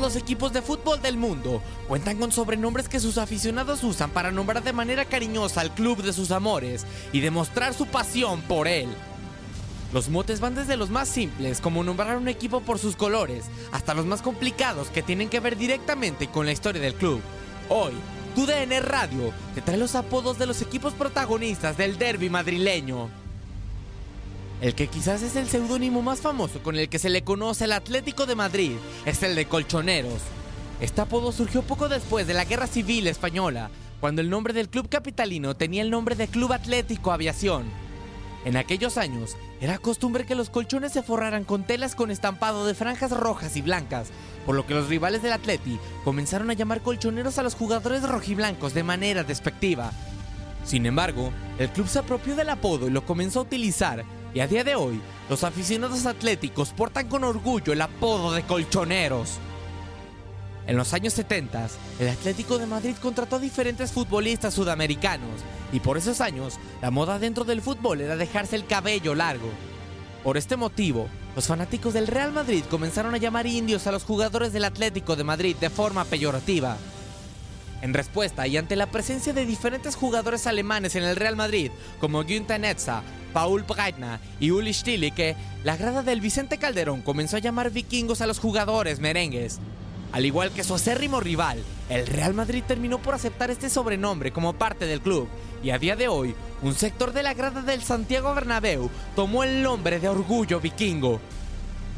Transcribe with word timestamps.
los 0.00 0.16
equipos 0.16 0.52
de 0.52 0.62
fútbol 0.62 1.00
del 1.02 1.16
mundo 1.16 1.62
cuentan 1.88 2.18
con 2.18 2.32
sobrenombres 2.32 2.88
que 2.88 3.00
sus 3.00 3.18
aficionados 3.18 3.82
usan 3.84 4.10
para 4.10 4.30
nombrar 4.30 4.62
de 4.62 4.72
manera 4.72 5.04
cariñosa 5.04 5.60
al 5.60 5.74
club 5.74 6.02
de 6.02 6.12
sus 6.12 6.30
amores 6.30 6.86
y 7.12 7.20
demostrar 7.20 7.74
su 7.74 7.86
pasión 7.86 8.42
por 8.42 8.68
él. 8.68 8.88
Los 9.92 10.08
motes 10.08 10.40
van 10.40 10.54
desde 10.54 10.76
los 10.76 10.88
más 10.88 11.08
simples, 11.08 11.60
como 11.60 11.84
nombrar 11.84 12.16
un 12.16 12.28
equipo 12.28 12.60
por 12.60 12.78
sus 12.78 12.96
colores, 12.96 13.44
hasta 13.72 13.92
los 13.92 14.06
más 14.06 14.22
complicados 14.22 14.88
que 14.88 15.02
tienen 15.02 15.28
que 15.28 15.40
ver 15.40 15.56
directamente 15.56 16.28
con 16.28 16.46
la 16.46 16.52
historia 16.52 16.80
del 16.80 16.94
club. 16.94 17.20
Hoy, 17.68 17.92
TUDN 18.34 18.82
Radio 18.82 19.32
te 19.54 19.60
trae 19.60 19.76
los 19.76 19.94
apodos 19.94 20.38
de 20.38 20.46
los 20.46 20.62
equipos 20.62 20.94
protagonistas 20.94 21.76
del 21.76 21.98
derby 21.98 22.30
madrileño. 22.30 23.21
El 24.62 24.76
que 24.76 24.86
quizás 24.86 25.22
es 25.22 25.34
el 25.34 25.48
seudónimo 25.48 26.02
más 26.02 26.20
famoso 26.20 26.62
con 26.62 26.76
el 26.76 26.88
que 26.88 27.00
se 27.00 27.10
le 27.10 27.24
conoce 27.24 27.64
al 27.64 27.72
Atlético 27.72 28.26
de 28.26 28.36
Madrid 28.36 28.76
es 29.04 29.20
el 29.24 29.34
de 29.34 29.46
Colchoneros. 29.46 30.22
Este 30.80 31.00
apodo 31.00 31.32
surgió 31.32 31.62
poco 31.62 31.88
después 31.88 32.28
de 32.28 32.34
la 32.34 32.44
Guerra 32.44 32.68
Civil 32.68 33.08
Española, 33.08 33.70
cuando 34.00 34.22
el 34.22 34.30
nombre 34.30 34.54
del 34.54 34.68
club 34.68 34.88
capitalino 34.88 35.56
tenía 35.56 35.82
el 35.82 35.90
nombre 35.90 36.14
de 36.14 36.28
Club 36.28 36.52
Atlético 36.52 37.10
Aviación. 37.10 37.64
En 38.44 38.56
aquellos 38.56 38.98
años, 38.98 39.36
era 39.60 39.78
costumbre 39.78 40.26
que 40.26 40.36
los 40.36 40.48
colchones 40.48 40.92
se 40.92 41.02
forraran 41.02 41.42
con 41.42 41.64
telas 41.64 41.96
con 41.96 42.12
estampado 42.12 42.64
de 42.64 42.74
franjas 42.74 43.10
rojas 43.10 43.56
y 43.56 43.62
blancas, 43.62 44.10
por 44.46 44.54
lo 44.54 44.64
que 44.64 44.74
los 44.74 44.88
rivales 44.88 45.24
del 45.24 45.32
Atleti 45.32 45.80
comenzaron 46.04 46.50
a 46.50 46.54
llamar 46.54 46.82
colchoneros 46.82 47.36
a 47.38 47.42
los 47.42 47.56
jugadores 47.56 48.08
rojiblancos 48.08 48.74
de 48.74 48.84
manera 48.84 49.24
despectiva. 49.24 49.90
Sin 50.64 50.86
embargo, 50.86 51.32
el 51.58 51.68
club 51.70 51.88
se 51.88 51.98
apropió 51.98 52.36
del 52.36 52.50
apodo 52.50 52.86
y 52.86 52.90
lo 52.90 53.04
comenzó 53.04 53.40
a 53.40 53.42
utilizar, 53.42 54.04
y 54.34 54.40
a 54.40 54.46
día 54.46 54.64
de 54.64 54.74
hoy, 54.74 55.00
los 55.28 55.44
aficionados 55.44 56.06
atléticos 56.06 56.70
portan 56.70 57.08
con 57.08 57.24
orgullo 57.24 57.72
el 57.72 57.82
apodo 57.82 58.32
de 58.32 58.42
colchoneros. 58.42 59.38
En 60.66 60.76
los 60.76 60.94
años 60.94 61.12
70, 61.14 61.68
el 61.98 62.08
Atlético 62.08 62.56
de 62.56 62.66
Madrid 62.66 62.94
contrató 63.02 63.36
a 63.36 63.40
diferentes 63.40 63.92
futbolistas 63.92 64.54
sudamericanos, 64.54 65.40
y 65.72 65.80
por 65.80 65.98
esos 65.98 66.20
años, 66.20 66.58
la 66.80 66.90
moda 66.90 67.18
dentro 67.18 67.44
del 67.44 67.62
fútbol 67.62 68.00
era 68.00 68.16
dejarse 68.16 68.56
el 68.56 68.66
cabello 68.66 69.14
largo. 69.14 69.50
Por 70.22 70.36
este 70.36 70.56
motivo, 70.56 71.08
los 71.34 71.46
fanáticos 71.46 71.94
del 71.94 72.06
Real 72.06 72.32
Madrid 72.32 72.64
comenzaron 72.70 73.14
a 73.14 73.18
llamar 73.18 73.46
indios 73.46 73.86
a 73.86 73.92
los 73.92 74.04
jugadores 74.04 74.52
del 74.52 74.64
Atlético 74.64 75.16
de 75.16 75.24
Madrid 75.24 75.56
de 75.56 75.68
forma 75.68 76.04
peyorativa. 76.04 76.76
En 77.80 77.92
respuesta 77.92 78.46
y 78.46 78.56
ante 78.56 78.76
la 78.76 78.86
presencia 78.86 79.32
de 79.32 79.44
diferentes 79.44 79.96
jugadores 79.96 80.46
alemanes 80.46 80.94
en 80.94 81.02
el 81.02 81.16
Real 81.16 81.34
Madrid, 81.34 81.72
como 81.98 82.22
Günther 82.22 82.60
Netza, 82.60 83.02
Paul 83.32 83.62
Breitner 83.62 84.20
y 84.38 84.50
Uli 84.50 84.72
Stilicke, 84.72 85.36
la 85.64 85.76
grada 85.76 86.02
del 86.02 86.20
Vicente 86.20 86.58
Calderón 86.58 87.02
comenzó 87.02 87.36
a 87.36 87.40
llamar 87.40 87.70
vikingos 87.70 88.20
a 88.20 88.26
los 88.26 88.38
jugadores 88.38 89.00
merengues. 89.00 89.60
Al 90.12 90.26
igual 90.26 90.50
que 90.50 90.62
su 90.62 90.74
acérrimo 90.74 91.20
rival, 91.20 91.62
el 91.88 92.06
Real 92.06 92.34
Madrid 92.34 92.62
terminó 92.66 92.98
por 93.00 93.14
aceptar 93.14 93.50
este 93.50 93.70
sobrenombre 93.70 94.30
como 94.30 94.52
parte 94.52 94.84
del 94.84 95.00
club, 95.00 95.26
y 95.62 95.70
a 95.70 95.78
día 95.78 95.96
de 95.96 96.08
hoy, 96.08 96.34
un 96.60 96.74
sector 96.74 97.12
de 97.14 97.22
la 97.22 97.32
grada 97.32 97.62
del 97.62 97.82
Santiago 97.82 98.34
Bernabéu 98.34 98.90
tomó 99.16 99.42
el 99.42 99.62
nombre 99.62 100.00
de 100.00 100.10
Orgullo 100.10 100.60
Vikingo. 100.60 101.18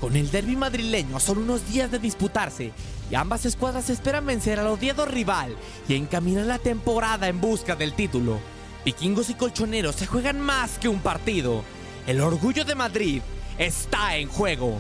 Con 0.01 0.15
el 0.15 0.31
derby 0.31 0.55
madrileño 0.55 1.17
a 1.17 1.21
solo 1.21 1.41
unos 1.41 1.69
días 1.73 1.91
de 1.91 1.99
disputarse, 1.99 2.73
y 3.11 3.15
ambas 3.17 3.47
escuadras 3.47 3.91
esperan 3.91 4.27
vencer 4.27 4.61
al 4.61 4.69
odiado 4.69 5.07
rival 5.07 5.57
y 5.89 5.97
encaminar 5.97 6.47
la 6.47 6.59
temporada 6.59 7.29
en 7.29 7.41
busca 7.41 7.75
del 7.75 7.95
título. 7.95 8.39
Vikingos 8.85 9.31
y 9.31 9.35
colchoneros 9.35 9.97
se 9.97 10.07
juegan 10.07 10.41
más 10.41 10.79
que 10.79 10.89
un 10.89 11.01
partido. 11.01 11.65
El 12.07 12.21
orgullo 12.21 12.65
de 12.65 12.75
Madrid 12.75 13.23
está 13.57 14.17
en 14.17 14.29
juego. 14.29 14.79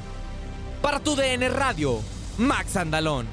Para 0.83 1.01
tu 1.01 1.17
DN 1.17 1.49
Radio, 1.49 2.01
Max 2.37 2.77
Andalón. 2.77 3.27